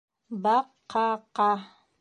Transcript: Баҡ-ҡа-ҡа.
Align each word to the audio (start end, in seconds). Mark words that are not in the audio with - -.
Баҡ-ҡа-ҡа. 0.47 1.51